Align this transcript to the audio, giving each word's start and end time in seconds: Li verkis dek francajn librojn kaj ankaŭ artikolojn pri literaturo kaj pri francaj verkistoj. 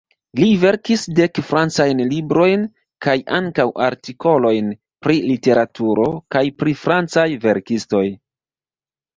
Li 0.37 0.45
verkis 0.61 1.01
dek 1.17 1.41
francajn 1.49 2.01
librojn 2.13 2.63
kaj 3.07 3.15
ankaŭ 3.41 3.67
artikolojn 3.89 4.73
pri 5.07 5.19
literaturo 5.29 6.09
kaj 6.37 6.45
pri 6.63 6.77
francaj 6.87 7.29
verkistoj. 7.47 8.05